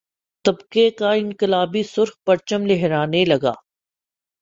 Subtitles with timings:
[0.45, 3.53] طبقے کا انقلابی سرخ پرچم لہرانے لگا